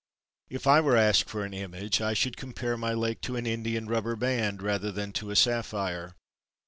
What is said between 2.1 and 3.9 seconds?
should compare my Lake to an India